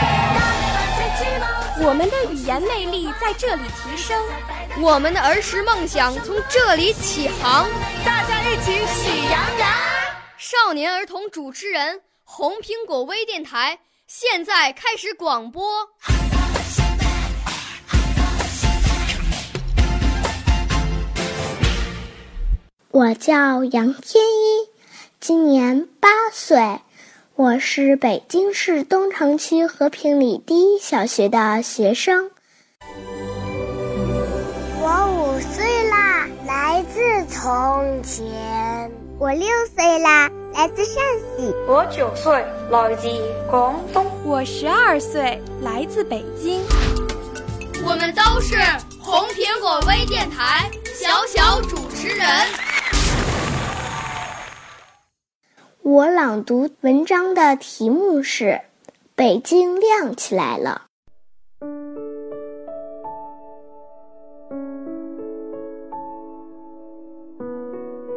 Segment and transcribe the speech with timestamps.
[1.82, 4.22] 我们的语言魅力在这里提升，
[4.80, 7.68] 我们的儿时梦想从这里起航。
[8.04, 9.68] 大家一起喜羊羊。
[10.36, 15.88] 少年儿童主持人，红苹果微电台现在开始广播。
[22.92, 24.68] 我叫杨天一，
[25.20, 26.80] 今年八岁，
[27.40, 32.30] 我是北京市东城区和平里第一小学的学生。
[34.78, 37.00] 我五岁啦，来自
[37.32, 38.92] 从前。
[39.18, 41.02] 我六岁啦，来自陕
[41.38, 41.50] 西。
[41.66, 43.08] 我九岁，来自
[43.50, 44.04] 广东。
[44.22, 46.60] 我十二岁，来自北京。
[47.86, 48.56] 我们都是
[49.00, 52.28] 红苹果微电台小小主持人。
[55.82, 58.44] 我朗读文章的题目是
[59.14, 60.82] 《北京亮起来了》。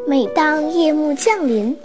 [0.05, 1.77] 每当夜幕降临，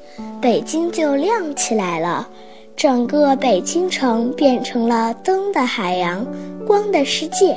[0.42, 2.28] 北京就亮起来了，
[2.76, 6.26] 整个北京城变成了灯的海洋，
[6.66, 7.56] 光的世界。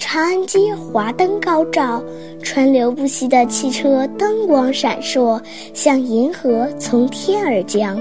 [0.00, 2.02] 长安街华灯高照，
[2.42, 5.38] 川流不息的汽车灯光闪烁，
[5.74, 8.00] 像银河从天而降。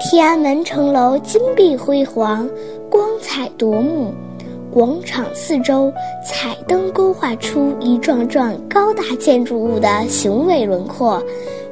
[0.00, 2.48] 天安门城楼金碧辉煌，
[2.90, 4.12] 光彩夺目。
[4.70, 5.92] 广场四周
[6.24, 11.22] 彩灯勾画出一幢幢高大建筑物的雄伟轮廓。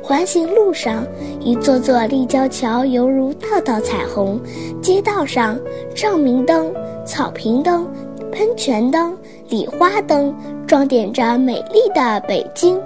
[0.03, 1.03] 环形路上，
[1.41, 4.39] 一座座立交桥犹如道道彩虹。
[4.83, 5.59] 街道上，
[5.95, 6.71] 照明灯、
[7.05, 7.89] 草坪灯、
[8.33, 9.17] 喷泉灯。
[9.49, 10.35] 礼花灯
[10.67, 12.77] 装点着美丽的北京，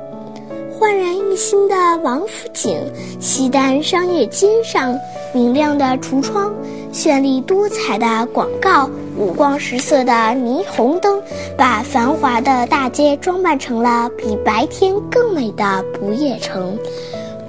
[0.79, 2.79] 焕然一新的王府井、
[3.19, 4.95] 西单商业街上，
[5.33, 6.53] 明亮的橱窗、
[6.93, 11.19] 绚丽多彩的广告、五光十色的霓虹灯，
[11.57, 16.77] 把繁华的大街装扮成了比白天更美的不夜城。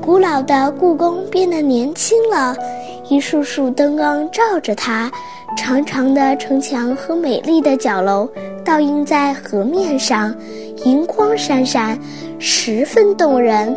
[0.02, 2.56] 古老的故宫变得年轻了，
[3.12, 5.12] 一束束灯光照着它。
[5.58, 8.26] 长长的城墙和美丽的角楼
[8.64, 10.34] 倒映在河面上，
[10.86, 12.00] 银光闪闪，
[12.40, 13.76] 十分动人。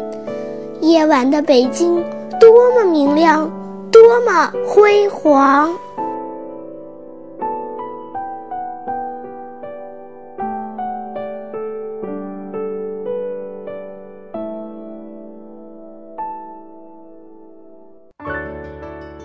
[0.83, 2.01] 夜晚的北京
[2.39, 3.51] 多么明亮，
[3.91, 5.69] 多么辉煌！